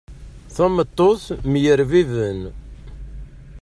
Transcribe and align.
Tameṭṭut 0.55 1.21
mm 1.51 1.53
yerbiben. 1.63 2.41